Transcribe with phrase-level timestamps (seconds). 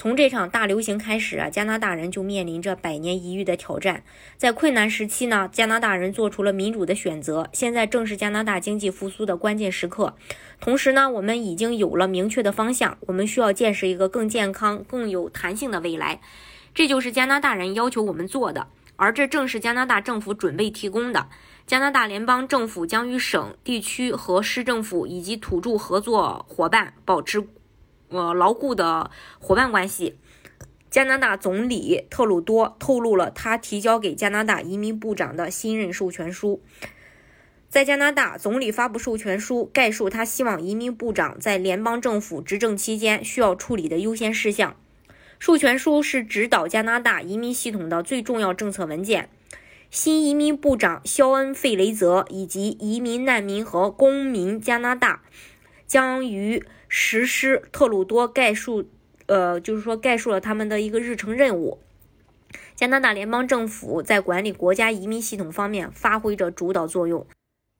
[0.00, 4.02] 从这场大流行开始啊，加拿大人就面临着百年一遇的挑战。
[4.38, 7.46] 在困难时期呢，加拿大人做出了民主的选择。
[7.52, 10.16] 现在正是加拿大经济复苏的关键时刻。
[10.58, 16.22] 同时呢，我们已经有了明确的方向，我们需要建设一个更健康、更有弹性的未来。
[16.72, 21.28] 这就是加拿大人要求我们做的，而这正是加拿大政府准备提供的。
[21.66, 27.46] 加拿大联邦政府将与省、地区和市政府以及土著合作伙伴保持。
[28.10, 29.10] 呃，牢固的
[29.40, 30.18] 伙伴关系。
[30.90, 36.60] 加拿大总理特鲁多透露了他提交给加拿大移民部长的新任授权书。
[37.68, 44.74] 在加拿大，总理发布授权书，概述他希望移民部长在联邦政府执政期间需要处理的优先事项。
[45.38, 49.30] 授权书是指导加拿大移民系统的最重要政策文件。
[49.88, 55.22] 新移民部长肖恩·费雷泽以及移民难民和公民加拿大
[55.86, 56.64] 将于。
[56.90, 58.90] 实施特鲁多概述，
[59.26, 61.78] 呃，就是说概述了他们的一个日程任务。
[62.74, 67.24] 加拿大联邦政府在管理国家移民系统方面发挥着主导作用，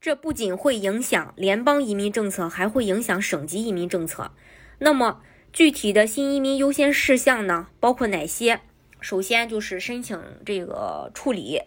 [0.00, 4.30] 这不仅会影响联邦移民政策，还会影响省级移民政策。
[4.78, 5.20] 那么
[5.52, 8.60] 具体的新移民优先事项呢，包括哪些？
[9.00, 11.60] 首先就是申请这个处理。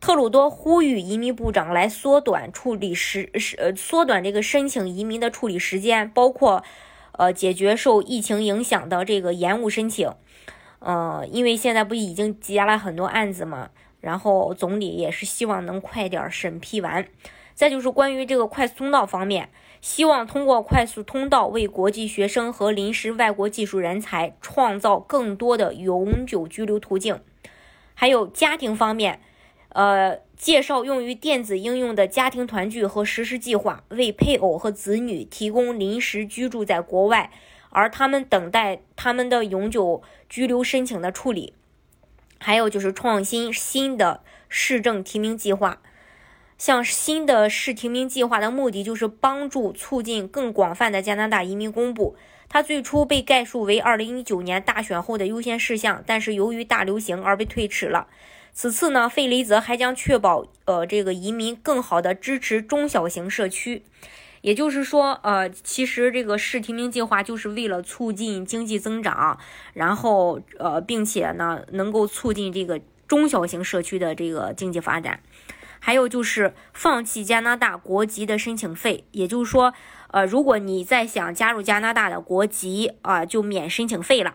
[0.00, 6.62] 特鲁多呼吁移民部长来缩短处理时时呃缩短这个申请移民的处理时间，包括
[7.12, 10.10] 呃解决受疫情影响的这个延误申请。
[10.78, 17.04] 呃，因为现在不已经积压了很多案子嘛，然后总理也是希望能快点审批完。
[17.54, 27.20] 再就是关于这个快速通道方面，希望通过快速通道为国际学生和临时外国技术人才创造更多的永久居留途径。
[27.94, 29.20] 还有家庭方面。
[29.78, 37.30] 呃，介绍用于电子应用的家庭团聚和实施计划，为配偶和子女提供临时居住在国外，
[37.70, 41.54] 而他们等待他们的永久居留申请的处理。
[42.40, 45.80] 还有就是创新新的市政提名计划，
[46.58, 52.16] 像新的市提名计划的目的就是帮助促进更广泛的加拿大移民公布。
[52.48, 58.08] 它最初被概述为2019年大选后的优先事项，但是由于大流行而被推迟了。
[58.60, 63.84] 此次呢，费雷泽还将确保呃这个移民更好的支持中小型社区，
[64.40, 69.38] 也就是说，呃，其实这个市提名计划就是为了促进经济增长，
[69.74, 75.20] 然后呃，并且呢，能够促进这个中小型社区的这个经济发展。
[75.78, 79.72] 还有就是放弃加拿大国籍的申请费，也就是说，
[80.08, 84.34] 呃，如果你再想加入加拿大的国籍啊，就免申请费了。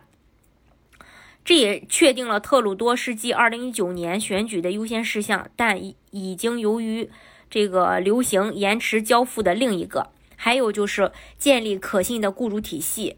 [1.44, 7.10] 这也确定了特鲁多是继2019年选举的优先事项，但已已经由于
[7.50, 10.10] 这个流行延迟交付的另一个。
[10.36, 13.18] 还有就是建立可信的雇主体系，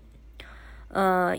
[0.90, 1.38] 呃。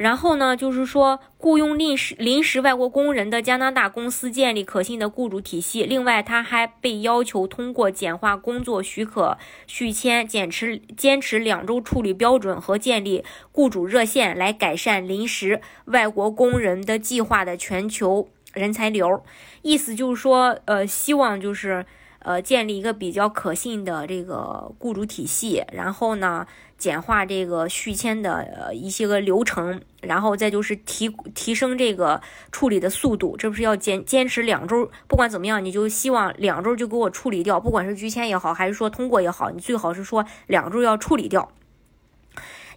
[0.00, 5.82] 然后呢，就是说雇佣临时临时外国工人的加拿大公司建立可信的雇主体系。
[5.82, 13.22] 另外，他还被要求通过简化工作许可续签、坚持坚持两周处理标准和建立
[13.52, 19.22] 雇主热线来改善临时外国工人的计划的全球人才流。
[19.60, 21.84] 意思就是说，呃，希望就是
[22.20, 25.64] 呃建立一个比较可信的这个雇主体系。
[25.72, 26.46] 然后呢？
[26.80, 32.18] 简化这个续签的呃一些个流程，然后再就是提提升这个
[32.50, 34.90] 处理的速度，这不是要坚坚持两周？
[35.06, 41.52] 不管怎么样，你就希望两周就给我处理掉，不管是拒签也好，还是说通过也好，你最好是说两周要处理掉，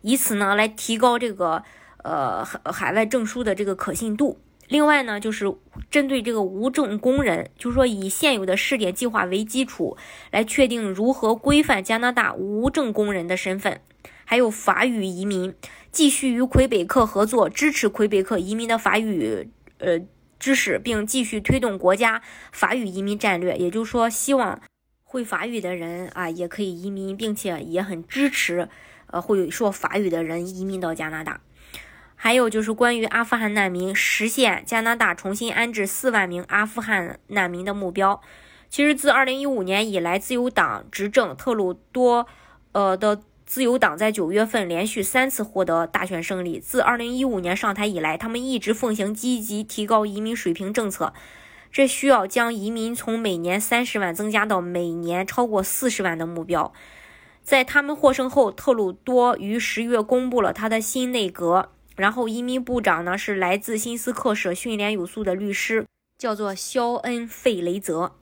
[0.01, 1.63] 以此呢来提高这个
[2.03, 4.37] 呃海海外证书的这个可信度。
[4.67, 5.53] 另外呢，就是
[5.91, 9.97] 针对这个无证工人，就是说以现有的试点计划为基础，
[10.31, 13.81] 来确定如何规范加拿大无证工人的身份。
[14.25, 15.53] 还有法语移民，
[15.91, 19.49] 继续与魁北克合作，支持魁北克移民的法语
[19.79, 19.99] 呃
[20.39, 22.21] 知识，并继续推动国家
[22.51, 23.55] 法语移民战略。
[23.57, 24.61] 也就是说，希望
[25.03, 28.69] 会法语的人啊也可以移民，并且也很支持
[29.07, 31.41] 呃会说法语的人移民到加拿大。
[32.23, 38.21] 还有就是关于阿富汗难民，实现加拿大重新安置四万名阿富汗难民的目标。
[38.69, 42.25] 其实自二零一五年以来，自由党执政，特鲁多
[42.71, 46.61] 呃的自由党在九月份连续三次获得大选胜利。
[46.61, 51.13] 自二零一五年上台以来，他们一直奉行积极提高移民水平政策。
[51.73, 56.71] 这需要将移民从每年三十万增加到每年超过四十万的目标。
[57.41, 61.71] 在他们获胜后，特鲁多于十月公布了他的新内阁。
[61.95, 65.85] 然后，移民部长呢是来自新斯克舍训练有素的律师，
[66.17, 68.15] 叫做肖恩·费雷泽。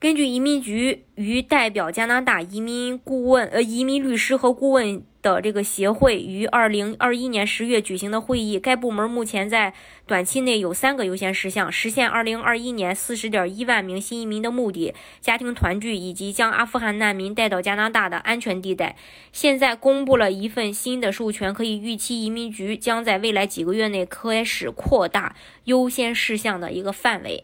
[0.00, 9.74] 根据移民局与代表加拿大移民顾问、呃移民律师和顾问的这个协会于二零二一年十月举行的会议，该部门目前在
[10.06, 18.94] 短期内有三个优先事项：实现二零二一年四十点一万名新移民的目的，家庭团聚，以及将阿富汗难民带到加拿大的安全地带。
[19.32, 25.34] 现在公布了一份新的授权，可以预期移民局将在未来几个月内开始扩大
[25.64, 27.42] 优先事项的一个范围。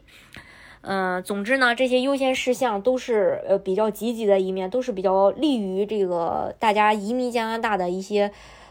[0.87, 8.31] 嗯，总之呢，这些优先事项都是呃比较积极的一面，都是比较利于这个大家移民加拿大的一些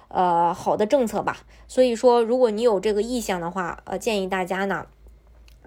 [0.10, 1.38] 呃好的政策吧。
[1.68, 4.86] 所以说，如果你有这个意向的话，呃，建议大家呢，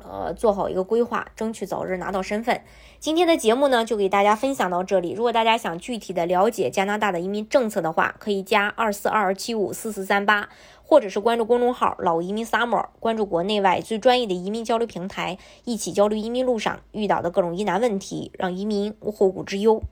[0.02, 2.62] 呃，做好一个规划，争取早日拿到身份。
[2.98, 5.12] 今天的节目呢，就给大家分享到这里。
[5.12, 10.48] 如果大家想具体的了解加拿大的移民政策的话，可以加二四二二七五四四三八。
[10.88, 19.82] 或者是关注公众号“老移民 summer”，关注国内外最专业的移民交流平台，一起交流移民路上遇到的各种疑难问题，让移民无后顾之忧。